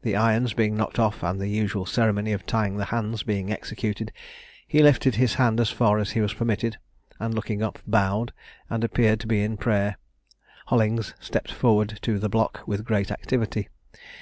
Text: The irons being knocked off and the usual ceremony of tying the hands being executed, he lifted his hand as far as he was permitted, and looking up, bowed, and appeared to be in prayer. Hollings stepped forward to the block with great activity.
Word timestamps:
The 0.00 0.16
irons 0.16 0.54
being 0.54 0.78
knocked 0.78 0.98
off 0.98 1.22
and 1.22 1.38
the 1.38 1.46
usual 1.48 1.84
ceremony 1.84 2.32
of 2.32 2.46
tying 2.46 2.78
the 2.78 2.86
hands 2.86 3.22
being 3.22 3.52
executed, 3.52 4.12
he 4.66 4.82
lifted 4.82 5.16
his 5.16 5.34
hand 5.34 5.60
as 5.60 5.68
far 5.68 5.98
as 5.98 6.12
he 6.12 6.22
was 6.22 6.32
permitted, 6.32 6.78
and 7.20 7.34
looking 7.34 7.62
up, 7.62 7.78
bowed, 7.86 8.32
and 8.70 8.82
appeared 8.82 9.20
to 9.20 9.26
be 9.26 9.42
in 9.42 9.58
prayer. 9.58 9.98
Hollings 10.68 11.12
stepped 11.20 11.52
forward 11.52 11.98
to 12.00 12.18
the 12.18 12.30
block 12.30 12.62
with 12.66 12.86
great 12.86 13.10
activity. 13.10 13.68